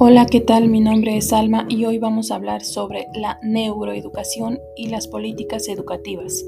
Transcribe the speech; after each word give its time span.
Hola, 0.00 0.26
¿qué 0.26 0.40
tal? 0.40 0.68
Mi 0.68 0.80
nombre 0.80 1.16
es 1.16 1.32
Alma 1.32 1.66
y 1.68 1.84
hoy 1.84 1.98
vamos 1.98 2.30
a 2.30 2.36
hablar 2.36 2.62
sobre 2.62 3.08
la 3.14 3.40
neuroeducación 3.42 4.60
y 4.76 4.90
las 4.90 5.08
políticas 5.08 5.66
educativas. 5.66 6.44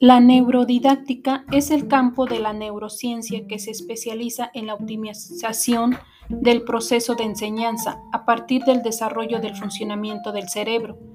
La 0.00 0.18
neurodidáctica 0.18 1.44
es 1.52 1.70
el 1.70 1.86
campo 1.86 2.26
de 2.26 2.40
la 2.40 2.52
neurociencia 2.52 3.46
que 3.46 3.60
se 3.60 3.70
especializa 3.70 4.50
en 4.52 4.66
la 4.66 4.74
optimización 4.74 5.96
del 6.28 6.62
proceso 6.64 7.14
de 7.14 7.22
enseñanza 7.22 8.00
a 8.12 8.24
partir 8.24 8.64
del 8.64 8.82
desarrollo 8.82 9.38
del 9.38 9.54
funcionamiento 9.54 10.32
del 10.32 10.48
cerebro. 10.48 11.09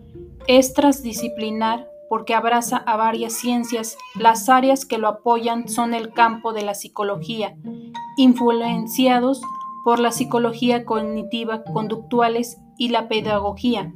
Es 0.48 0.74
transdisciplinar 0.74 1.90
porque 2.08 2.36
abraza 2.36 2.78
a 2.78 2.96
varias 2.98 3.34
ciencias. 3.34 3.98
Las 4.14 4.48
áreas 4.48 4.86
que 4.86 5.00
lo 5.00 5.08
apoyan 5.08 5.68
son 5.68 5.96
el 5.96 6.12
campo 6.14 6.54
de 6.54 6.62
la 6.62 6.76
psicología, 6.76 7.56
influenciados 8.16 9.42
por 9.84 10.00
la 10.00 10.12
psicología 10.12 10.86
cognitiva, 10.86 11.64
conductuales 11.64 12.58
y 12.78 12.90
la 12.90 13.08
pedagogía. 13.08 13.92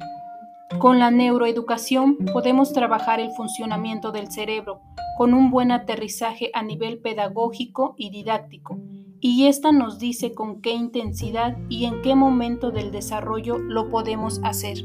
Con 0.78 0.98
la 0.98 1.12
neuroeducación 1.12 2.16
podemos 2.32 2.72
trabajar 2.72 3.20
el 3.20 3.30
funcionamiento 3.32 4.10
del 4.10 4.30
cerebro 4.30 4.80
con 5.16 5.34
un 5.34 5.50
buen 5.50 5.70
aterrizaje 5.70 6.50
a 6.52 6.62
nivel 6.62 6.98
pedagógico 6.98 7.94
y 7.96 8.10
didáctico, 8.10 8.78
y 9.20 9.46
esta 9.46 9.70
nos 9.70 9.98
dice 9.98 10.32
con 10.32 10.62
qué 10.62 10.70
intensidad 10.70 11.56
y 11.68 11.84
en 11.84 12.00
qué 12.02 12.14
momento 12.14 12.70
del 12.70 12.90
desarrollo 12.90 13.58
lo 13.58 13.90
podemos 13.90 14.40
hacer. 14.42 14.84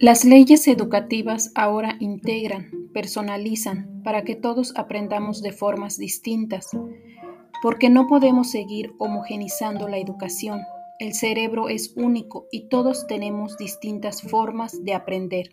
Las 0.00 0.24
leyes 0.24 0.68
educativas 0.68 1.50
ahora 1.56 1.96
integran, 1.98 2.70
personalizan, 2.94 4.00
para 4.04 4.22
que 4.22 4.36
todos 4.36 4.72
aprendamos 4.76 5.42
de 5.42 5.50
formas 5.50 5.98
distintas, 5.98 6.70
porque 7.64 7.90
no 7.90 8.06
podemos 8.06 8.48
seguir 8.48 8.92
homogenizando 8.98 9.88
la 9.88 9.98
educación. 9.98 10.60
El 11.00 11.14
cerebro 11.14 11.68
es 11.68 11.94
único 11.96 12.46
y 12.52 12.68
todos 12.68 13.08
tenemos 13.08 13.58
distintas 13.58 14.22
formas 14.22 14.84
de 14.84 14.94
aprender. 14.94 15.50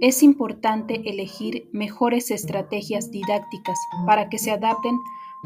Es 0.00 0.22
importante 0.22 1.02
elegir 1.04 1.68
mejores 1.70 2.30
estrategias 2.30 3.10
didácticas 3.10 3.78
para 4.06 4.30
que 4.30 4.38
se 4.38 4.50
adapten 4.50 4.96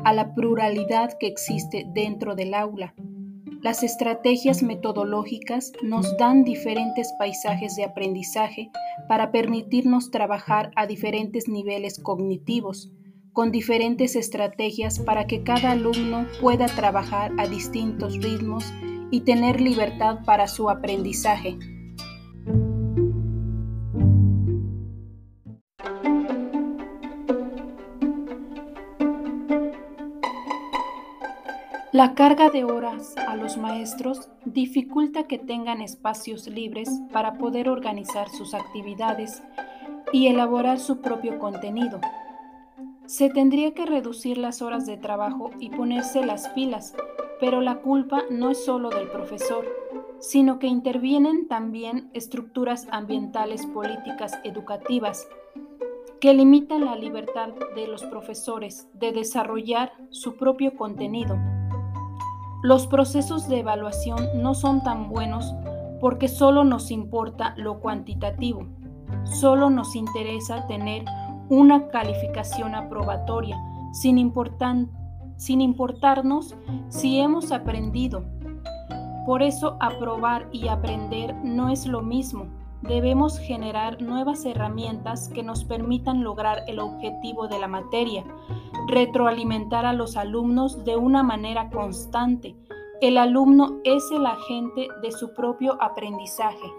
a 0.04 0.12
la 0.12 0.32
pluralidad 0.32 1.18
que 1.18 1.26
existe 1.26 1.86
dentro 1.92 2.36
del 2.36 2.54
aula 2.54 2.94
las 3.62 3.84
estrategias 3.84 4.64
metodológicas 4.64 5.72
nos 5.82 6.16
dan 6.16 6.42
diferentes 6.42 7.12
paisajes 7.16 7.76
de 7.76 7.84
aprendizaje 7.84 8.72
para 9.08 9.30
permitirnos 9.30 10.10
trabajar 10.10 10.72
a 10.74 10.88
diferentes 10.88 11.46
niveles 11.46 12.00
cognitivos, 12.02 12.90
con 13.32 13.52
diferentes 13.52 14.16
estrategias 14.16 14.98
para 14.98 15.28
que 15.28 15.44
cada 15.44 15.70
alumno 15.70 16.26
pueda 16.40 16.66
trabajar 16.66 17.30
a 17.38 17.46
distintos 17.46 18.20
ritmos 18.20 18.64
y 19.12 19.20
tener 19.20 19.60
libertad 19.60 20.24
para 20.24 20.48
su 20.48 20.68
aprendizaje. 20.68 21.56
La 31.92 32.14
carga 32.14 32.48
de 32.48 32.64
horas 32.64 33.14
a 33.18 33.36
los 33.36 33.58
maestros 33.58 34.30
dificulta 34.46 35.24
que 35.24 35.36
tengan 35.36 35.82
espacios 35.82 36.48
libres 36.48 36.88
para 37.12 37.36
poder 37.36 37.68
organizar 37.68 38.30
sus 38.30 38.54
actividades 38.54 39.42
y 40.10 40.28
elaborar 40.28 40.80
su 40.80 41.02
propio 41.02 41.38
contenido. 41.38 42.00
Se 43.04 43.28
tendría 43.28 43.74
que 43.74 43.84
reducir 43.84 44.38
las 44.38 44.62
horas 44.62 44.86
de 44.86 44.96
trabajo 44.96 45.50
y 45.60 45.68
ponerse 45.68 46.24
las 46.24 46.48
pilas, 46.48 46.96
pero 47.38 47.60
la 47.60 47.80
culpa 47.82 48.22
no 48.30 48.48
es 48.48 48.64
solo 48.64 48.88
del 48.88 49.08
profesor, 49.08 49.66
sino 50.18 50.58
que 50.58 50.68
intervienen 50.68 51.46
también 51.46 52.08
estructuras 52.14 52.88
ambientales 52.90 53.66
políticas 53.66 54.40
educativas 54.44 55.28
que 56.22 56.32
limitan 56.32 56.86
la 56.86 56.96
libertad 56.96 57.50
de 57.74 57.86
los 57.86 58.02
profesores 58.04 58.88
de 58.94 59.12
desarrollar 59.12 59.92
su 60.08 60.36
propio 60.36 60.74
contenido 60.74 61.36
los 62.62 62.86
procesos 62.86 63.48
de 63.48 63.58
evaluación 63.58 64.28
no 64.36 64.54
son 64.54 64.82
tan 64.82 65.08
buenos 65.08 65.52
porque 66.00 66.28
solo 66.28 66.64
nos 66.64 66.90
importa 66.90 67.54
lo 67.56 67.80
cuantitativo, 67.80 68.66
solo 69.24 69.68
nos 69.68 69.96
interesa 69.96 70.66
tener 70.68 71.04
una 71.48 71.88
calificación 71.88 72.74
aprobatoria, 72.74 73.58
sin, 73.92 74.18
importarnos 74.18 74.88
si 76.88 77.20
hemos 77.20 77.52
aprendido. 77.52 78.24
Por 79.26 79.42
eso 79.42 79.76
aprobar 79.80 80.48
y 80.52 80.68
aprender 80.68 81.34
no 81.44 81.68
es 81.68 81.86
lo 81.86 82.00
mismo. 82.00 82.46
Debemos 82.82 83.38
generar 83.38 84.02
nuevas 84.02 84.44
herramientas 84.44 85.28
que 85.28 85.44
nos 85.44 85.64
permitan 85.64 86.24
lograr 86.24 86.64
el 86.66 86.80
objetivo 86.80 87.46
de 87.46 87.60
la 87.60 87.68
materia, 87.68 88.24
retroalimentar 88.88 89.86
a 89.86 89.92
los 89.92 90.16
alumnos 90.16 90.84
de 90.84 90.96
una 90.96 91.22
manera 91.22 91.70
constante. 91.70 92.56
El 93.00 93.18
alumno 93.18 93.78
es 93.84 94.10
el 94.10 94.26
agente 94.26 94.88
de 95.00 95.12
su 95.12 95.32
propio 95.32 95.80
aprendizaje. 95.80 96.72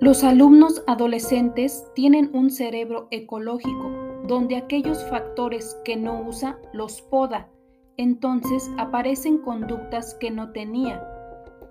Los 0.00 0.22
alumnos 0.22 0.84
adolescentes 0.86 1.86
tienen 1.94 2.28
un 2.34 2.50
cerebro 2.50 3.08
ecológico, 3.10 4.03
donde 4.24 4.56
aquellos 4.56 5.04
factores 5.08 5.78
que 5.84 5.96
no 5.96 6.22
usa 6.22 6.58
los 6.72 7.00
poda. 7.02 7.48
Entonces 7.96 8.68
aparecen 8.76 9.38
conductas 9.38 10.14
que 10.14 10.30
no 10.30 10.50
tenía 10.50 11.00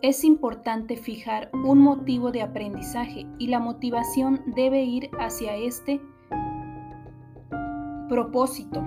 es 0.04 0.26
importante 0.26 0.98
fijar 0.98 1.50
un 1.54 1.80
motivo 1.80 2.34
de 2.34 2.42
aprendizaje 2.42 3.26
y 3.40 3.48
la 3.48 3.62
motivación 3.62 4.42
debe 4.48 4.84
ir 4.84 5.10
hacia 5.18 5.56
este 5.56 6.02
propósito. 8.10 8.84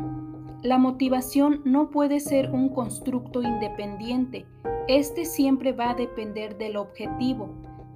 La 0.63 0.77
motivación 0.77 1.63
no 1.65 1.89
puede 1.89 2.21
ser 2.21 2.51
un 2.51 2.69
constructo 2.69 3.41
independiente, 3.41 4.45
este 4.89 5.25
siempre 5.25 5.73
va 5.73 5.93
a 5.93 5.95
depender 5.95 6.59
del 6.59 6.77
objetivo. 6.77 7.49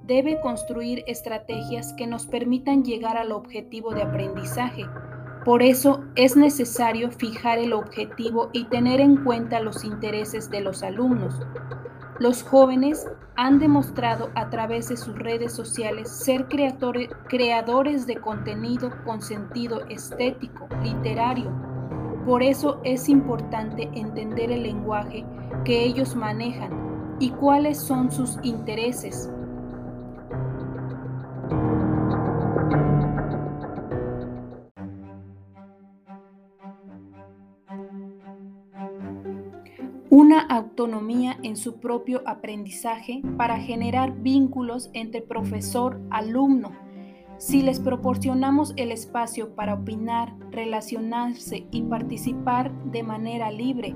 Debe 0.03 0.41
construir 0.41 1.03
estrategias 1.05 1.93
que 1.93 2.07
nos 2.07 2.25
permitan 2.25 2.83
llegar 2.83 3.17
al 3.17 3.31
objetivo 3.31 3.91
de 3.93 4.01
aprendizaje. 4.01 4.83
Por 5.43 5.63
eso 5.63 6.03
es 6.15 6.37
necesario 6.37 7.09
fijar 7.09 7.57
el 7.57 7.73
objetivo 7.73 8.49
y 8.53 8.65
tener 8.65 8.99
en 9.01 9.23
cuenta 9.23 9.59
los 9.59 9.83
intereses 9.83 10.51
de 10.51 10.61
los 10.61 10.83
alumnos. 10.83 11.33
Los 12.19 12.43
jóvenes 12.43 13.07
han 13.35 13.57
demostrado 13.57 14.29
a 14.35 14.51
través 14.51 14.89
de 14.89 14.97
sus 14.97 15.17
redes 15.17 15.53
sociales 15.53 16.11
ser 16.11 16.45
creadores 16.47 18.05
de 18.05 18.17
contenido 18.17 18.91
con 19.03 19.23
sentido 19.23 19.81
estético, 19.89 20.67
literario. 20.83 21.51
Por 22.23 22.43
eso 22.43 22.79
es 22.83 23.09
importante 23.09 23.89
entender 23.95 24.51
el 24.51 24.61
lenguaje 24.61 25.25
que 25.65 25.83
ellos 25.83 26.15
manejan 26.15 27.17
y 27.19 27.31
cuáles 27.31 27.79
son 27.79 28.11
sus 28.11 28.37
intereses. 28.43 29.31
Autonomía 40.81 41.37
en 41.43 41.57
su 41.57 41.79
propio 41.79 42.23
aprendizaje 42.25 43.21
para 43.37 43.59
generar 43.59 44.13
vínculos 44.13 44.89
entre 44.93 45.21
profesor-alumno. 45.21 46.71
Si 47.37 47.61
les 47.61 47.79
proporcionamos 47.79 48.73
el 48.77 48.91
espacio 48.91 49.53
para 49.53 49.75
opinar, 49.75 50.33
relacionarse 50.49 51.67
y 51.69 51.83
participar 51.83 52.71
de 52.85 53.03
manera 53.03 53.51
libre 53.51 53.95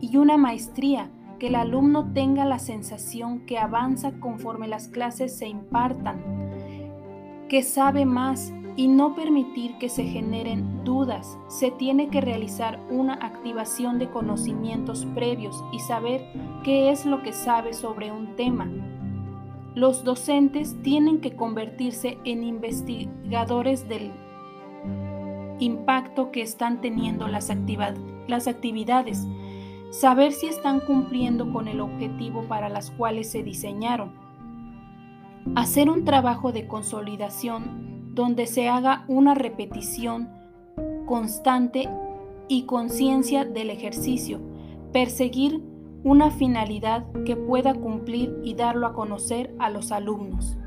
y 0.00 0.16
una 0.18 0.36
maestría, 0.36 1.10
que 1.40 1.48
el 1.48 1.56
alumno 1.56 2.12
tenga 2.12 2.44
la 2.44 2.58
sensación 2.58 3.40
que 3.46 3.58
avanza 3.58 4.12
conforme 4.20 4.68
las 4.68 4.86
clases 4.86 5.36
se 5.36 5.48
impartan, 5.48 6.22
que 7.48 7.62
sabe 7.62 8.04
más, 8.04 8.52
y 8.76 8.88
no 8.88 9.14
permitir 9.14 9.76
que 9.78 9.88
se 9.88 10.04
generen 10.04 10.84
dudas. 10.84 11.38
Se 11.48 11.70
tiene 11.70 12.08
que 12.08 12.20
realizar 12.20 12.80
una 12.90 13.14
activación 13.14 13.98
de 13.98 14.10
conocimientos 14.10 15.06
previos 15.14 15.62
y 15.72 15.80
saber 15.80 16.24
qué 16.64 16.90
es 16.90 17.06
lo 17.06 17.22
que 17.22 17.32
sabe 17.32 17.72
sobre 17.72 18.12
un 18.12 18.36
tema. 18.36 18.68
Los 19.74 20.04
docentes 20.04 20.76
tienen 20.82 21.20
que 21.20 21.36
convertirse 21.36 22.18
en 22.24 22.42
investigadores 22.42 23.88
del 23.88 24.10
impacto 25.60 26.32
que 26.32 26.42
están 26.42 26.80
teniendo 26.80 27.28
las, 27.28 27.52
las 28.26 28.48
actividades, 28.48 29.26
saber 29.90 30.32
si 30.32 30.46
están 30.46 30.80
cumpliendo 30.80 31.52
con 31.52 31.68
el 31.68 31.80
objetivo 31.80 32.44
para 32.44 32.68
las 32.68 32.90
cuales 32.90 33.30
se 33.30 33.42
diseñaron, 33.42 34.12
hacer 35.54 35.88
un 35.88 36.04
trabajo 36.04 36.52
de 36.52 36.66
consolidación 36.66 37.89
donde 38.20 38.46
se 38.46 38.68
haga 38.68 39.06
una 39.08 39.34
repetición 39.34 40.28
constante 41.06 41.88
y 42.48 42.64
conciencia 42.64 43.46
del 43.46 43.70
ejercicio, 43.70 44.40
perseguir 44.92 45.62
una 46.04 46.30
finalidad 46.30 47.06
que 47.24 47.34
pueda 47.34 47.72
cumplir 47.72 48.38
y 48.44 48.52
darlo 48.52 48.86
a 48.86 48.92
conocer 48.92 49.54
a 49.58 49.70
los 49.70 49.90
alumnos. 49.90 50.58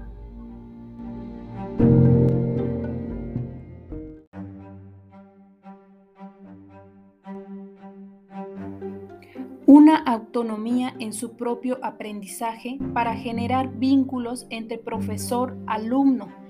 Una 9.68 9.98
autonomía 9.98 10.96
en 10.98 11.14
su 11.14 11.34
propio 11.34 11.78
aprendizaje 11.84 12.80
para 12.96 13.16
generar 13.16 13.72
vínculos 13.78 14.48
entre 14.50 14.80
profesor-alumno 14.80 16.43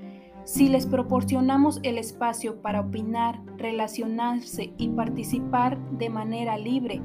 si 0.45 0.67
les 0.67 0.85
proporcionamos 0.85 1.79
el 1.83 1.97
espacio 1.97 2.61
para 2.61 2.81
opinar, 2.81 3.41
relacionarse 3.57 4.73
y 4.77 4.89
participar 4.89 5.79
de 5.91 6.09
manera 6.09 6.57
libre 6.57 7.01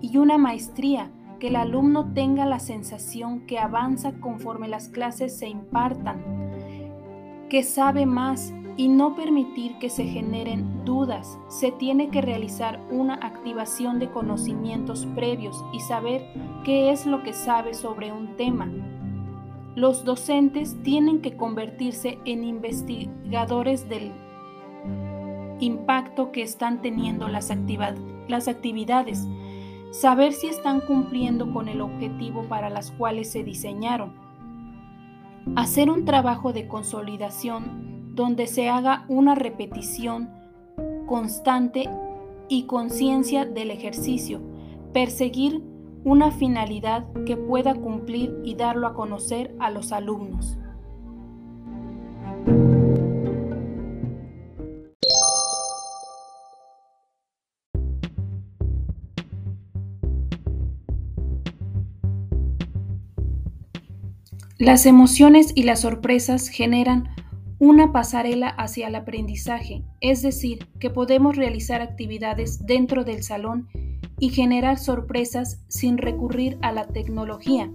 y 0.00 0.18
una 0.18 0.38
maestría, 0.38 1.10
que 1.40 1.48
el 1.48 1.56
alumno 1.56 2.12
tenga 2.14 2.46
la 2.46 2.58
sensación 2.58 3.40
que 3.46 3.58
avanza 3.58 4.12
conforme 4.20 4.68
las 4.68 4.88
clases 4.88 5.36
se 5.36 5.48
impartan, 5.48 6.22
que 7.50 7.62
sabe 7.62 8.06
más 8.06 8.54
y 8.78 8.88
no 8.88 9.14
permitir 9.14 9.78
que 9.78 9.90
se 9.90 10.04
generen 10.04 10.84
dudas. 10.84 11.38
Se 11.48 11.72
tiene 11.72 12.08
que 12.08 12.22
realizar 12.22 12.80
una 12.90 13.14
activación 13.14 13.98
de 13.98 14.10
conocimientos 14.10 15.06
previos 15.14 15.62
y 15.72 15.80
saber 15.80 16.24
qué 16.64 16.90
es 16.90 17.06
lo 17.06 17.22
que 17.22 17.32
sabe 17.32 17.74
sobre 17.74 18.12
un 18.12 18.36
tema 18.36 18.70
los 19.76 20.04
docentes 20.06 20.74
tienen 20.82 21.20
que 21.20 21.36
convertirse 21.36 22.18
en 22.24 22.44
investigadores 22.44 23.88
del 23.90 24.10
impacto 25.60 26.32
que 26.32 26.42
están 26.42 26.80
teniendo 26.80 27.28
las, 27.28 27.50
actividades, 27.50 29.28
saber 29.90 30.32
si 30.32 30.48
están 30.48 30.80
cumpliendo 30.80 31.52
con 31.52 31.68
el 31.68 31.82
objetivo 31.82 32.44
para 32.48 32.70
las 32.70 32.90
cuales 32.90 33.30
se 33.30 33.44
diseñaron, 33.44 34.14
hacer 35.56 35.90
un 35.90 36.06
trabajo 36.06 36.54
de 36.54 36.66
consolidación 36.66 38.14
donde 38.14 38.46
se 38.46 38.70
haga 38.70 39.04
una 39.08 39.34
repetición 39.34 40.30
constante 41.06 41.84
y 42.48 42.62
conciencia 42.62 43.44
del 43.44 43.70
ejercicio, 43.70 44.40
perseguir 44.94 45.62
una 46.04 46.30
finalidad 46.30 47.06
que 47.24 47.36
pueda 47.36 47.74
cumplir 47.74 48.34
y 48.44 48.54
darlo 48.54 48.86
a 48.86 48.94
conocer 48.94 49.54
a 49.58 49.70
los 49.70 49.92
alumnos. 49.92 50.58
Las 64.58 64.86
emociones 64.86 65.52
y 65.54 65.64
las 65.64 65.80
sorpresas 65.80 66.48
generan 66.48 67.14
una 67.58 67.92
pasarela 67.92 68.48
hacia 68.48 68.88
el 68.88 68.94
aprendizaje, 68.94 69.82
es 70.00 70.22
decir, 70.22 70.66
que 70.80 70.90
podemos 70.90 71.36
realizar 71.36 71.82
actividades 71.82 72.64
dentro 72.66 73.04
del 73.04 73.22
salón 73.22 73.68
y 74.18 74.30
generar 74.30 74.78
sorpresas 74.78 75.62
sin 75.68 75.98
recurrir 75.98 76.58
a 76.62 76.72
la 76.72 76.86
tecnología. 76.86 77.70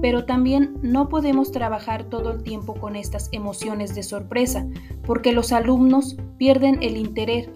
Pero 0.00 0.24
también 0.24 0.76
no 0.82 1.08
podemos 1.08 1.52
trabajar 1.52 2.04
todo 2.04 2.32
el 2.32 2.42
tiempo 2.42 2.74
con 2.74 2.96
estas 2.96 3.28
emociones 3.32 3.94
de 3.94 4.02
sorpresa, 4.02 4.66
porque 5.06 5.32
los 5.32 5.52
alumnos 5.52 6.16
pierden 6.38 6.82
el 6.82 6.96
interés, 6.96 7.48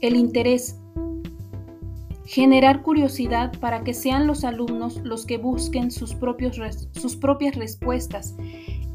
el 0.00 0.16
interés. 0.16 0.78
Generar 2.24 2.82
curiosidad 2.82 3.56
para 3.60 3.84
que 3.84 3.94
sean 3.94 4.26
los 4.26 4.44
alumnos 4.44 5.00
los 5.04 5.26
que 5.26 5.38
busquen 5.38 5.90
sus, 5.90 6.14
propios, 6.14 6.58
sus 6.92 7.16
propias 7.16 7.54
respuestas 7.54 8.34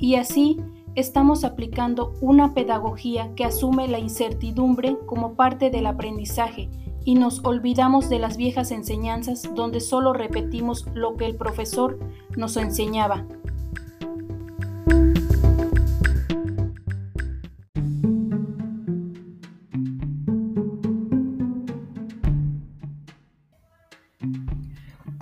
y 0.02 0.16
así 0.16 0.58
estamos 0.96 1.46
aplicando 1.46 2.14
una 2.20 2.54
pedagogía 2.54 3.34
que 3.36 3.46
asume 3.46 3.88
la 3.88 4.00
incertidumbre 4.00 4.98
como 5.06 5.36
parte 5.36 5.70
del 5.70 5.86
aprendizaje 5.86 6.70
y 7.04 7.16
nos 7.16 7.44
olvidamos 7.44 8.10
de 8.10 8.20
las 8.20 8.38
viejas 8.38 8.72
enseñanzas 8.72 9.50
donde 9.56 9.80
solo 9.80 10.14
repetimos 10.14 10.86
lo 10.94 11.16
que 11.16 11.26
el 11.26 11.36
profesor 11.36 12.00
nos 12.36 12.58
enseñaba. 12.58 13.26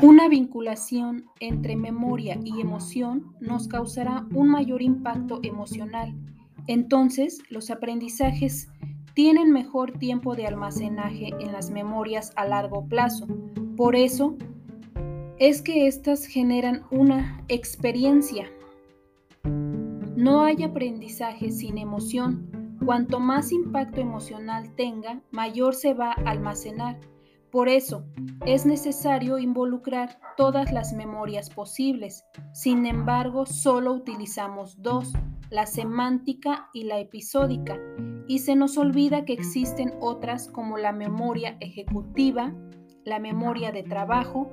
Una 0.01 0.29
vinculación 0.29 1.25
entre 1.41 1.75
memoria 1.75 2.39
y 2.43 2.61
emoción 2.61 3.33
nos 3.41 3.67
causará 3.67 4.25
un 4.33 4.49
mayor 4.49 4.81
impacto 4.81 5.39
emocional. 5.43 6.15
Entonces, 6.67 7.39
los 7.49 7.69
aprendizajes 7.69 8.69
tienen 9.19 9.51
mejor 9.51 9.91
tiempo 9.91 10.33
de 10.33 10.47
almacenaje 10.47 11.33
en 11.41 11.51
las 11.51 11.71
memorias 11.71 12.31
a 12.37 12.45
largo 12.45 12.85
plazo. 12.87 13.27
Por 13.75 13.97
eso 13.97 14.37
es 15.39 15.61
que 15.61 15.87
éstas 15.87 16.25
generan 16.25 16.85
una 16.89 17.43
experiencia. 17.49 18.49
No 19.43 20.45
hay 20.45 20.63
aprendizaje 20.63 21.51
sin 21.51 21.77
emoción. 21.77 22.77
Cuanto 22.85 23.19
más 23.19 23.51
impacto 23.51 23.99
emocional 23.99 24.73
tenga, 24.75 25.19
mayor 25.31 25.75
se 25.75 25.93
va 25.93 26.13
a 26.13 26.29
almacenar. 26.29 26.97
Por 27.51 27.67
eso, 27.67 28.05
es 28.45 28.65
necesario 28.65 29.37
involucrar 29.37 30.17
todas 30.37 30.71
las 30.71 30.93
memorias 30.93 31.49
posibles. 31.49 32.23
Sin 32.53 32.85
embargo, 32.85 33.45
solo 33.45 33.91
utilizamos 33.91 34.81
dos, 34.81 35.11
la 35.49 35.65
semántica 35.65 36.69
y 36.73 36.85
la 36.85 36.99
episódica 36.99 37.77
y 38.29 38.39
se 38.39 38.55
nos 38.55 38.77
olvida 38.77 39.25
que 39.25 39.33
existen 39.33 39.95
otras 39.99 40.47
como 40.47 40.77
la 40.77 40.91
memoria 40.91 41.57
ejecutiva, 41.61 42.53
la 43.03 43.17
memoria 43.17 43.71
de 43.71 43.81
trabajo 43.81 44.51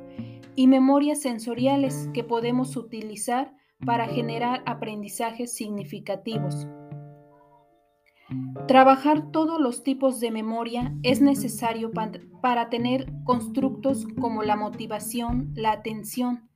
y 0.55 0.67
memorias 0.67 1.21
sensoriales 1.21 2.09
que 2.15 2.25
podemos 2.25 2.75
utilizar 2.79 3.55
para 3.85 4.07
generar 4.07 4.63
aprendizajes 4.65 5.55
significativos. 5.55 6.67
Trabajar 8.67 9.31
todos 9.31 9.61
los 9.61 9.83
tipos 9.83 10.21
de 10.21 10.31
memoria 10.31 10.95
es 11.03 11.21
necesario 11.21 11.91
para 12.41 12.71
tener 12.71 13.13
constructos 13.25 14.07
como 14.19 14.43
la 14.43 14.57
motivación, 14.57 15.53
la 15.55 15.73
atención, 15.73 16.49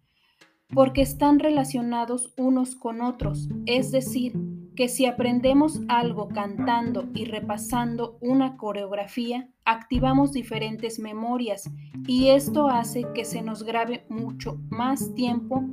porque 0.72 1.02
están 1.02 1.38
relacionados 1.38 2.32
unos 2.38 2.76
con 2.76 3.02
otros, 3.02 3.50
es 3.66 3.92
decir, 3.92 4.32
que 4.80 4.88
si 4.88 5.04
aprendemos 5.04 5.82
algo 5.88 6.28
cantando 6.28 7.04
y 7.12 7.26
repasando 7.26 8.16
una 8.22 8.56
coreografía, 8.56 9.46
activamos 9.66 10.32
diferentes 10.32 10.98
memorias 10.98 11.70
y 12.06 12.30
esto 12.30 12.66
hace 12.66 13.04
que 13.14 13.26
se 13.26 13.42
nos 13.42 13.62
grabe 13.62 14.06
mucho 14.08 14.58
más 14.70 15.14
tiempo 15.14 15.64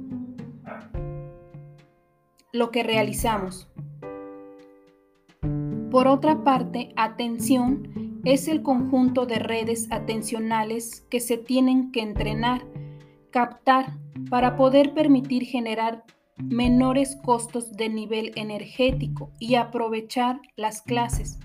lo 2.51 2.69
que 2.69 2.83
realizamos. 2.83 3.69
Por 5.89 6.07
otra 6.07 6.43
parte, 6.43 6.91
atención 6.97 8.19
es 8.25 8.49
el 8.49 8.61
conjunto 8.61 9.25
de 9.25 9.39
redes 9.39 9.89
atencionales 9.89 11.07
que 11.09 11.21
se 11.21 11.37
tienen 11.37 11.93
que 11.93 12.01
entrenar, 12.01 12.65
captar, 13.31 13.93
para 14.29 14.57
poder 14.57 14.93
permitir 14.93 15.45
generar 15.45 16.03
menores 16.43 17.15
costos 17.15 17.73
de 17.73 17.89
nivel 17.89 18.31
energético 18.35 19.31
y 19.39 19.55
aprovechar 19.55 20.39
las 20.55 20.81
clases. 20.81 21.39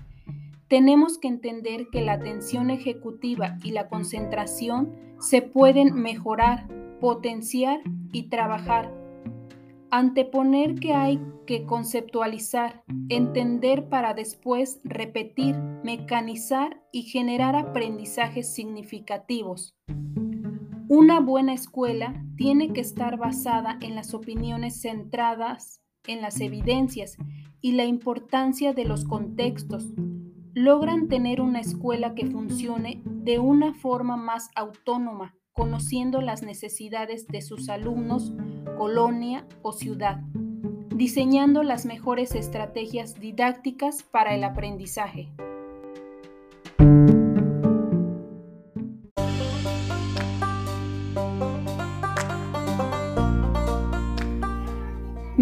Tenemos 0.67 1.17
que 1.17 1.27
entender 1.27 1.87
que 1.91 2.01
la 2.01 2.13
atención 2.13 2.69
ejecutiva 2.69 3.57
y 3.63 3.71
la 3.71 3.89
concentración 3.89 4.91
se 5.19 5.41
pueden 5.41 5.93
mejorar, 5.93 6.67
potenciar 6.99 7.79
y 8.11 8.23
trabajar. 8.23 8.91
Anteponer 9.91 10.75
que 10.75 10.93
hay 10.93 11.21
que 11.45 11.65
conceptualizar, 11.65 12.83
entender 13.09 13.89
para 13.89 14.13
después 14.13 14.79
repetir, 14.83 15.55
mecanizar 15.83 16.81
y 16.91 17.03
generar 17.03 17.55
aprendizajes 17.55 18.53
significativos. 18.53 19.75
Una 20.95 21.19
buena 21.19 21.53
escuela 21.55 22.23
tiene 22.37 22.71
que 22.71 22.81
estar 22.81 23.17
basada 23.17 23.79
en 23.81 23.95
las 23.95 24.13
opiniones 24.13 24.79
centradas 24.79 25.81
en 26.05 26.21
las 26.21 26.39
evidencias 26.39 27.17
y 27.61 27.71
la 27.71 27.85
importancia 27.85 28.73
de 28.73 28.85
los 28.85 29.03
contextos. 29.03 29.87
Logran 30.53 31.07
tener 31.07 31.41
una 31.41 31.61
escuela 31.61 32.13
que 32.13 32.27
funcione 32.27 33.01
de 33.05 33.39
una 33.39 33.73
forma 33.73 34.17
más 34.17 34.51
autónoma, 34.55 35.35
conociendo 35.51 36.21
las 36.21 36.43
necesidades 36.43 37.25
de 37.25 37.41
sus 37.41 37.69
alumnos, 37.69 38.31
colonia 38.77 39.47
o 39.63 39.73
ciudad, 39.73 40.21
diseñando 40.95 41.63
las 41.63 41.87
mejores 41.87 42.35
estrategias 42.35 43.19
didácticas 43.19 44.03
para 44.03 44.35
el 44.35 44.43
aprendizaje. 44.43 45.31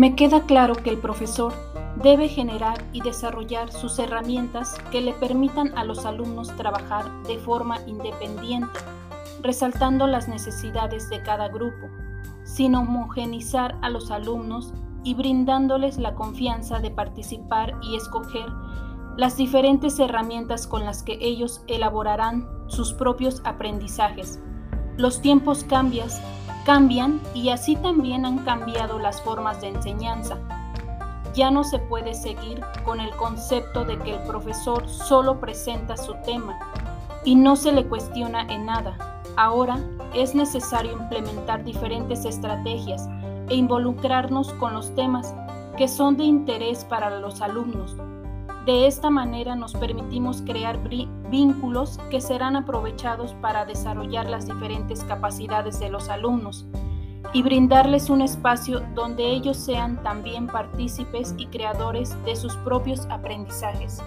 Me 0.01 0.15
queda 0.15 0.47
claro 0.47 0.73
que 0.73 0.89
el 0.89 0.97
profesor 0.97 1.53
debe 2.01 2.27
generar 2.27 2.83
y 2.91 3.01
desarrollar 3.01 3.71
sus 3.71 3.99
herramientas 3.99 4.73
que 4.89 4.99
le 4.99 5.13
permitan 5.13 5.77
a 5.77 5.83
los 5.83 6.07
alumnos 6.07 6.47
trabajar 6.57 7.05
de 7.27 7.37
forma 7.37 7.77
independiente 7.85 8.79
resaltando 9.43 10.07
las 10.07 10.27
necesidades 10.27 11.07
de 11.11 11.21
cada 11.21 11.49
grupo, 11.49 11.87
sin 12.43 12.73
homogenizar 12.73 13.77
a 13.83 13.91
los 13.91 14.09
alumnos 14.09 14.73
y 15.03 15.13
brindándoles 15.13 15.99
la 15.99 16.15
confianza 16.15 16.79
de 16.79 16.89
participar 16.89 17.75
y 17.83 17.95
escoger 17.95 18.47
las 19.17 19.37
diferentes 19.37 19.99
herramientas 19.99 20.65
con 20.65 20.83
las 20.83 21.03
que 21.03 21.19
ellos 21.21 21.61
elaborarán 21.67 22.49
sus 22.69 22.91
propios 22.93 23.43
aprendizajes. 23.45 24.39
Los 24.97 25.21
tiempos 25.21 25.63
cambias, 25.63 26.19
cambian 26.63 27.21
y 27.33 27.49
así 27.49 27.75
también 27.75 28.25
han 28.25 28.39
cambiado 28.39 28.99
las 28.99 29.21
formas 29.21 29.61
de 29.61 29.69
enseñanza. 29.69 30.37
Ya 31.33 31.49
no 31.51 31.63
se 31.63 31.79
puede 31.79 32.13
seguir 32.13 32.61
con 32.83 32.99
el 32.99 33.11
concepto 33.15 33.85
de 33.85 33.97
que 33.99 34.15
el 34.15 34.23
profesor 34.23 34.87
solo 34.89 35.39
presenta 35.39 35.95
su 35.97 36.13
tema 36.25 36.59
y 37.23 37.35
no 37.35 37.55
se 37.55 37.71
le 37.71 37.85
cuestiona 37.85 38.41
en 38.49 38.65
nada, 38.65 39.11
Ahora 39.37 39.79
es 40.13 40.35
necesario 40.35 40.91
implementar 40.91 41.63
diferentes 41.63 42.25
estrategias 42.25 43.07
e 43.49 43.55
involucrarnos 43.55 44.51
con 44.53 44.73
los 44.73 44.93
temas 44.95 45.33
que 45.77 45.87
son 45.87 46.17
de 46.17 46.25
interés 46.25 46.83
para 46.83 47.19
los 47.19 47.41
alumnos. 47.41 47.95
De 48.65 48.85
esta 48.85 49.09
manera 49.09 49.55
nos 49.55 49.73
permitimos 49.73 50.43
crear 50.43 50.79
vínculos 51.31 51.99
que 52.11 52.21
serán 52.21 52.55
aprovechados 52.55 53.33
para 53.41 53.65
desarrollar 53.65 54.29
las 54.29 54.45
diferentes 54.45 55.03
capacidades 55.03 55.79
de 55.79 55.89
los 55.89 56.09
alumnos 56.09 56.67
y 57.33 57.41
brindarles 57.41 58.09
un 58.11 58.21
espacio 58.21 58.81
donde 58.93 59.25
ellos 59.31 59.57
sean 59.57 60.03
también 60.03 60.45
partícipes 60.45 61.33
y 61.37 61.47
creadores 61.47 62.15
de 62.23 62.35
sus 62.35 62.55
propios 62.57 63.07
aprendizajes. 63.09 63.99